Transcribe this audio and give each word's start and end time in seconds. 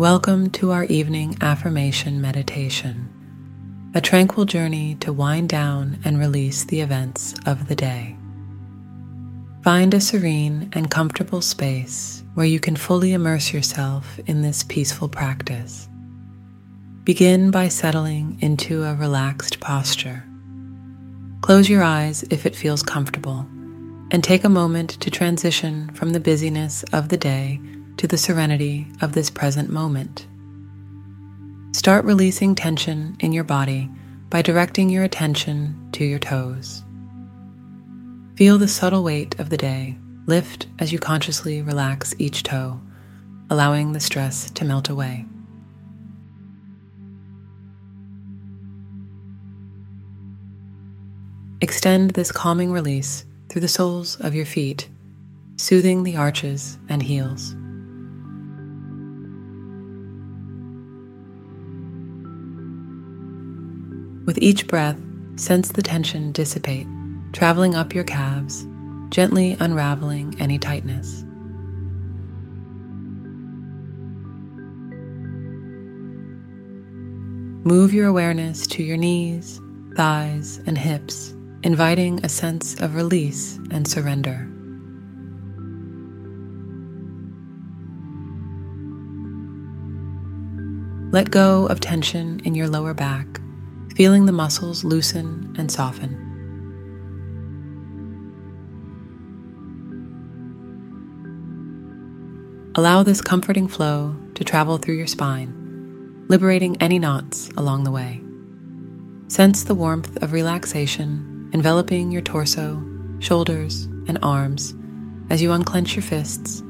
Welcome 0.00 0.48
to 0.52 0.70
our 0.70 0.84
evening 0.84 1.36
affirmation 1.42 2.22
meditation, 2.22 3.90
a 3.94 4.00
tranquil 4.00 4.46
journey 4.46 4.94
to 5.00 5.12
wind 5.12 5.50
down 5.50 5.98
and 6.06 6.18
release 6.18 6.64
the 6.64 6.80
events 6.80 7.34
of 7.44 7.68
the 7.68 7.76
day. 7.76 8.16
Find 9.62 9.92
a 9.92 10.00
serene 10.00 10.70
and 10.72 10.90
comfortable 10.90 11.42
space 11.42 12.24
where 12.32 12.46
you 12.46 12.58
can 12.58 12.76
fully 12.76 13.12
immerse 13.12 13.52
yourself 13.52 14.18
in 14.20 14.40
this 14.40 14.62
peaceful 14.62 15.06
practice. 15.06 15.86
Begin 17.04 17.50
by 17.50 17.68
settling 17.68 18.38
into 18.40 18.84
a 18.84 18.94
relaxed 18.94 19.60
posture. 19.60 20.24
Close 21.42 21.68
your 21.68 21.82
eyes 21.82 22.22
if 22.30 22.46
it 22.46 22.56
feels 22.56 22.82
comfortable, 22.82 23.46
and 24.10 24.24
take 24.24 24.44
a 24.44 24.48
moment 24.48 24.98
to 25.02 25.10
transition 25.10 25.90
from 25.92 26.14
the 26.14 26.20
busyness 26.20 26.84
of 26.84 27.10
the 27.10 27.18
day 27.18 27.60
to 28.00 28.06
the 28.06 28.16
serenity 28.16 28.86
of 29.02 29.12
this 29.12 29.28
present 29.28 29.68
moment. 29.68 30.26
Start 31.76 32.02
releasing 32.06 32.54
tension 32.54 33.14
in 33.20 33.30
your 33.30 33.44
body 33.44 33.90
by 34.30 34.40
directing 34.40 34.88
your 34.88 35.04
attention 35.04 35.90
to 35.92 36.02
your 36.02 36.18
toes. 36.18 36.82
Feel 38.36 38.56
the 38.56 38.68
subtle 38.68 39.04
weight 39.04 39.38
of 39.38 39.50
the 39.50 39.58
day 39.58 39.98
lift 40.24 40.66
as 40.78 40.94
you 40.94 40.98
consciously 40.98 41.60
relax 41.60 42.14
each 42.18 42.42
toe, 42.42 42.80
allowing 43.50 43.92
the 43.92 44.00
stress 44.00 44.50
to 44.52 44.64
melt 44.64 44.88
away. 44.88 45.26
Extend 51.60 52.12
this 52.12 52.32
calming 52.32 52.72
release 52.72 53.26
through 53.50 53.60
the 53.60 53.68
soles 53.68 54.16
of 54.20 54.34
your 54.34 54.46
feet, 54.46 54.88
soothing 55.58 56.02
the 56.02 56.16
arches 56.16 56.78
and 56.88 57.02
heels. 57.02 57.54
With 64.30 64.38
each 64.38 64.68
breath, 64.68 64.96
sense 65.34 65.72
the 65.72 65.82
tension 65.82 66.30
dissipate, 66.30 66.86
traveling 67.32 67.74
up 67.74 67.96
your 67.96 68.04
calves, 68.04 68.64
gently 69.08 69.56
unraveling 69.58 70.36
any 70.38 70.56
tightness. 70.56 71.24
Move 77.64 77.92
your 77.92 78.06
awareness 78.06 78.68
to 78.68 78.84
your 78.84 78.96
knees, 78.96 79.60
thighs, 79.96 80.60
and 80.64 80.78
hips 80.78 81.34
inviting 81.64 82.24
a 82.24 82.28
sense 82.28 82.80
of 82.80 82.94
release 82.94 83.58
and 83.72 83.88
surrender. 83.88 84.48
Let 91.10 91.32
go 91.32 91.66
of 91.66 91.80
tension 91.80 92.40
in 92.44 92.54
your 92.54 92.68
lower 92.68 92.94
back, 92.94 93.26
feeling 94.00 94.24
the 94.24 94.32
muscles 94.32 94.82
loosen 94.82 95.54
and 95.58 95.70
soften. 95.70 96.16
Allow 102.76 103.02
this 103.02 103.20
comforting 103.20 103.68
flow 103.68 104.16
to 104.36 104.42
travel 104.42 104.78
through 104.78 104.94
your 104.94 105.06
spine, 105.06 106.24
liberating 106.28 106.80
any 106.80 106.98
knots 106.98 107.50
along 107.58 107.84
the 107.84 107.90
way. 107.90 108.22
Sense 109.28 109.64
the 109.64 109.74
warmth 109.74 110.22
of 110.22 110.32
relaxation 110.32 111.50
enveloping 111.52 112.10
your 112.10 112.22
torso, 112.22 112.82
shoulders, 113.18 113.84
and 114.08 114.18
arms 114.22 114.74
as 115.28 115.42
you 115.42 115.52
unclench 115.52 115.94
your 115.94 116.02
fists, 116.02 116.62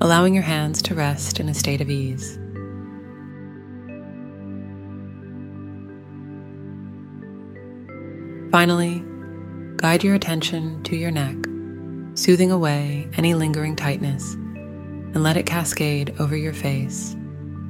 allowing 0.00 0.32
your 0.32 0.42
hands 0.42 0.80
to 0.80 0.94
rest 0.94 1.40
in 1.40 1.50
a 1.50 1.54
state 1.54 1.82
of 1.82 1.90
ease. 1.90 2.38
Finally, 8.54 9.02
guide 9.78 10.04
your 10.04 10.14
attention 10.14 10.80
to 10.84 10.94
your 10.94 11.10
neck, 11.10 11.34
soothing 12.16 12.52
away 12.52 13.08
any 13.16 13.34
lingering 13.34 13.74
tightness, 13.74 14.34
and 14.34 15.24
let 15.24 15.36
it 15.36 15.44
cascade 15.44 16.14
over 16.20 16.36
your 16.36 16.52
face, 16.52 17.16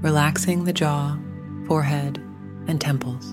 relaxing 0.00 0.64
the 0.64 0.72
jaw, 0.72 1.16
forehead, 1.68 2.18
and 2.66 2.80
temples. 2.80 3.32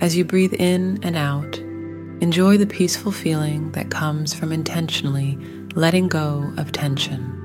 As 0.00 0.16
you 0.16 0.24
breathe 0.24 0.54
in 0.54 0.98
and 1.04 1.14
out, 1.14 1.56
enjoy 2.20 2.56
the 2.56 2.66
peaceful 2.66 3.12
feeling 3.12 3.70
that 3.70 3.92
comes 3.92 4.34
from 4.34 4.50
intentionally 4.50 5.38
letting 5.76 6.08
go 6.08 6.52
of 6.56 6.72
tension. 6.72 7.43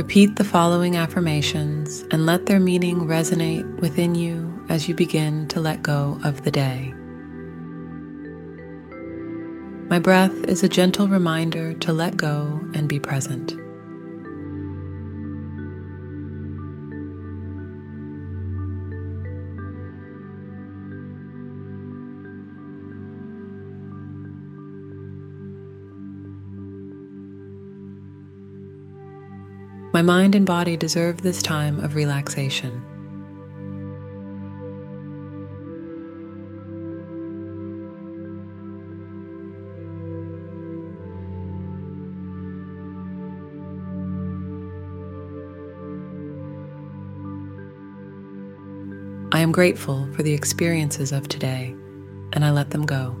Repeat 0.00 0.36
the 0.36 0.44
following 0.44 0.96
affirmations 0.96 2.06
and 2.10 2.24
let 2.24 2.46
their 2.46 2.58
meaning 2.58 3.00
resonate 3.00 3.66
within 3.80 4.14
you 4.14 4.64
as 4.70 4.88
you 4.88 4.94
begin 4.94 5.46
to 5.48 5.60
let 5.60 5.82
go 5.82 6.18
of 6.24 6.42
the 6.42 6.50
day. 6.50 6.94
My 9.90 9.98
breath 9.98 10.32
is 10.44 10.62
a 10.62 10.70
gentle 10.70 11.06
reminder 11.06 11.74
to 11.74 11.92
let 11.92 12.16
go 12.16 12.66
and 12.72 12.88
be 12.88 12.98
present. 12.98 13.52
My 29.92 30.02
mind 30.02 30.36
and 30.36 30.46
body 30.46 30.76
deserve 30.76 31.22
this 31.22 31.42
time 31.42 31.80
of 31.80 31.96
relaxation. 31.96 32.80
I 49.32 49.40
am 49.40 49.50
grateful 49.50 50.08
for 50.12 50.22
the 50.22 50.32
experiences 50.32 51.10
of 51.10 51.26
today, 51.26 51.74
and 52.32 52.44
I 52.44 52.50
let 52.50 52.70
them 52.70 52.86
go. 52.86 53.16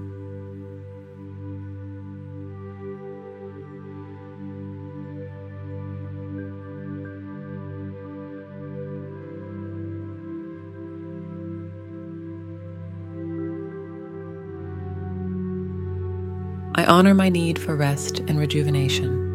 Honor 16.90 17.14
my 17.14 17.28
need 17.28 17.56
for 17.56 17.76
rest 17.76 18.18
and 18.18 18.36
rejuvenation. 18.36 19.28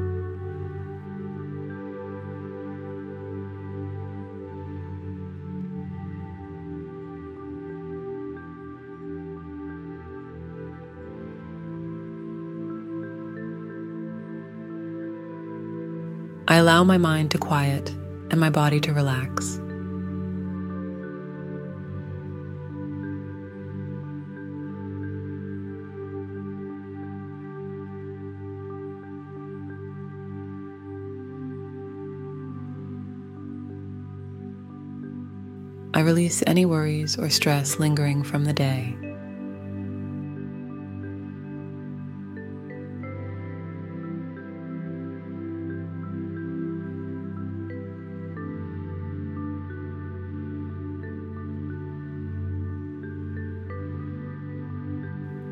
I 16.49 16.57
allow 16.57 16.83
my 16.83 16.97
mind 16.97 17.31
to 17.31 17.37
quiet 17.37 17.89
and 18.31 18.37
my 18.37 18.49
body 18.49 18.81
to 18.81 18.91
relax. 18.91 19.61
I 35.96 36.02
release 36.02 36.44
any 36.46 36.66
worries 36.66 37.18
or 37.18 37.30
stress 37.30 37.80
lingering 37.80 38.22
from 38.22 38.44
the 38.44 38.52
day. 38.52 38.97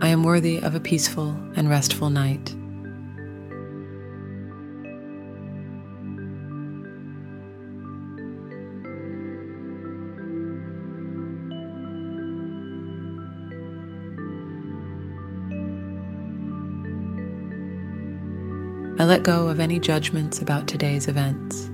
I 0.02 0.10
am 0.10 0.24
worthy 0.24 0.58
of 0.58 0.76
a 0.76 0.82
peaceful 0.82 1.30
and 1.56 1.70
restful 1.70 2.10
night. 2.10 2.54
I 19.04 19.06
let 19.06 19.24
go 19.24 19.50
of 19.50 19.60
any 19.60 19.80
judgments 19.82 20.42
about 20.42 20.66
today's 20.66 21.10
events. 21.10 21.70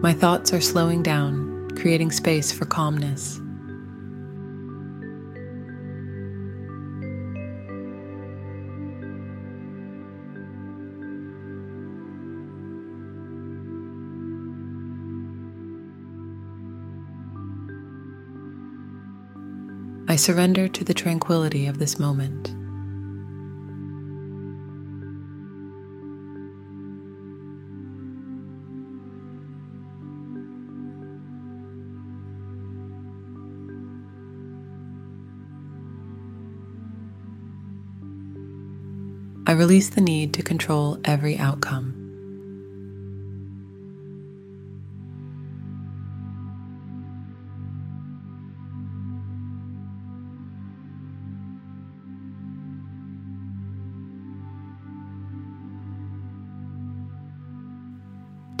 My 0.00 0.12
thoughts 0.12 0.52
are 0.52 0.60
slowing 0.60 1.02
down, 1.02 1.68
creating 1.74 2.12
space 2.12 2.52
for 2.52 2.64
calmness. 2.64 3.40
I 20.14 20.16
surrender 20.16 20.68
to 20.68 20.84
the 20.84 20.94
tranquility 20.94 21.66
of 21.66 21.78
this 21.78 21.98
moment. 21.98 22.50
I 39.48 39.52
release 39.54 39.88
the 39.88 40.00
need 40.00 40.32
to 40.34 40.44
control 40.44 41.00
every 41.04 41.36
outcome. 41.38 42.03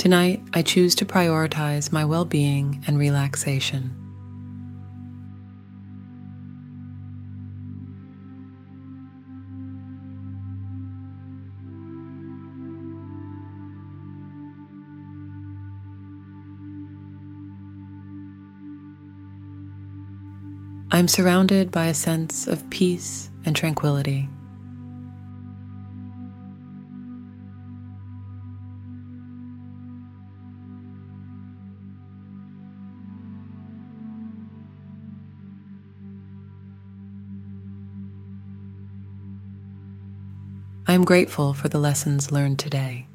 Tonight, 0.04 0.42
I 0.52 0.60
choose 0.60 0.94
to 0.96 1.06
prioritize 1.06 1.90
my 1.90 2.04
well 2.04 2.26
being 2.26 2.84
and 2.86 2.98
relaxation. 2.98 3.90
I 20.90 20.98
am 20.98 21.08
surrounded 21.08 21.70
by 21.70 21.86
a 21.86 21.94
sense 21.94 22.46
of 22.46 22.68
peace 22.68 23.30
and 23.46 23.56
tranquility. 23.56 24.28
I 40.94 40.96
am 40.96 41.04
grateful 41.04 41.54
for 41.54 41.68
the 41.68 41.80
lessons 41.80 42.30
learned 42.30 42.60
today. 42.60 43.08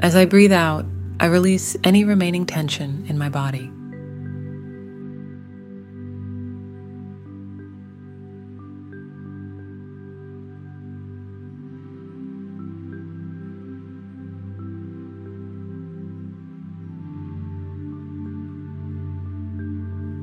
As 0.00 0.14
I 0.14 0.26
breathe 0.26 0.52
out, 0.52 0.84
I 1.18 1.24
release 1.24 1.74
any 1.84 2.04
remaining 2.04 2.44
tension 2.44 3.06
in 3.08 3.16
my 3.16 3.30
body. 3.30 3.72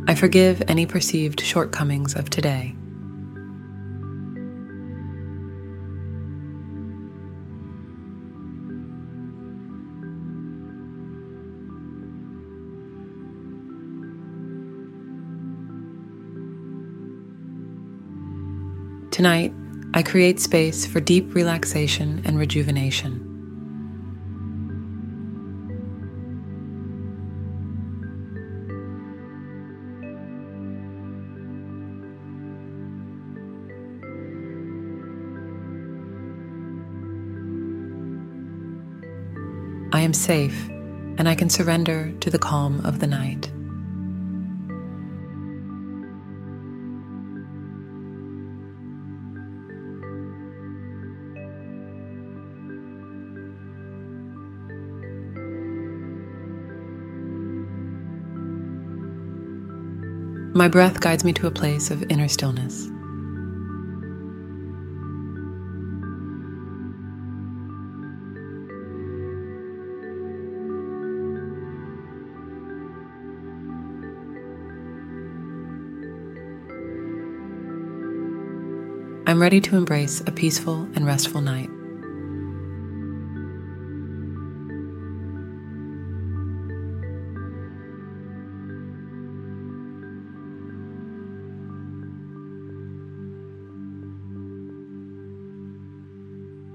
I 0.09 0.15
forgive 0.15 0.63
any 0.67 0.87
perceived 0.87 1.39
shortcomings 1.39 2.15
of 2.15 2.31
today. 2.31 2.73
Tonight, 19.11 19.53
I 19.93 20.01
create 20.01 20.39
space 20.39 20.87
for 20.87 20.99
deep 20.99 21.35
relaxation 21.35 22.23
and 22.25 22.39
rejuvenation. 22.39 23.28
I 39.91 40.01
am 40.01 40.13
safe 40.13 40.69
and 41.17 41.27
I 41.27 41.35
can 41.35 41.49
surrender 41.49 42.11
to 42.19 42.29
the 42.29 42.39
calm 42.39 42.85
of 42.85 42.99
the 42.99 43.07
night. 43.07 43.51
My 60.55 60.67
breath 60.67 60.99
guides 60.99 61.23
me 61.23 61.33
to 61.33 61.47
a 61.47 61.51
place 61.51 61.89
of 61.89 62.03
inner 62.09 62.27
stillness. 62.27 62.89
I'm 79.29 79.39
ready 79.39 79.61
to 79.61 79.77
embrace 79.77 80.21
a 80.21 80.31
peaceful 80.31 80.89
and 80.95 81.05
restful 81.05 81.39
night. 81.39 81.69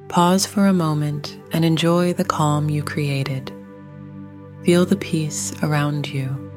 Pause 0.09 0.47
for 0.47 0.69
a 0.69 0.73
moment 0.73 1.37
and 1.51 1.65
enjoy 1.65 2.13
the 2.13 2.25
calm 2.25 2.71
you 2.71 2.85
created. 2.85 3.51
Feel 4.65 4.87
the 4.87 4.95
peace 4.95 5.53
around 5.65 6.09
you. 6.09 6.54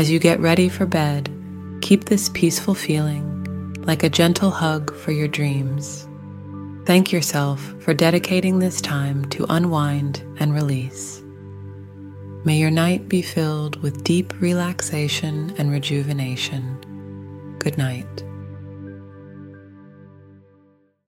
As 0.00 0.10
you 0.10 0.18
get 0.18 0.40
ready 0.40 0.70
for 0.70 0.86
bed, 0.86 1.30
keep 1.82 2.06
this 2.06 2.30
peaceful 2.30 2.74
feeling 2.74 3.74
like 3.84 4.02
a 4.02 4.08
gentle 4.08 4.50
hug 4.50 4.96
for 4.96 5.12
your 5.12 5.28
dreams. 5.28 6.08
Thank 6.86 7.12
yourself 7.12 7.74
for 7.80 7.92
dedicating 7.92 8.58
this 8.60 8.80
time 8.80 9.26
to 9.26 9.44
unwind 9.50 10.24
and 10.38 10.54
release. 10.54 11.22
May 12.46 12.56
your 12.56 12.70
night 12.70 13.10
be 13.10 13.20
filled 13.20 13.82
with 13.82 14.02
deep 14.02 14.32
relaxation 14.40 15.52
and 15.58 15.70
rejuvenation. 15.70 17.56
Good 17.58 17.76
night. 17.76 18.24